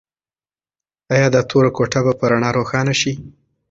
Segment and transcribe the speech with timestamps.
[1.13, 3.13] ایا دا توره کوټه به په رڼا روښانه شي؟